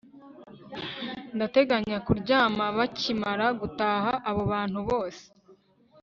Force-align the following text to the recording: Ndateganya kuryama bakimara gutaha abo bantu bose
Ndateganya 1.35 1.97
kuryama 2.05 2.65
bakimara 2.77 3.45
gutaha 3.59 4.11
abo 4.29 4.41
bantu 4.51 4.79
bose 4.89 5.23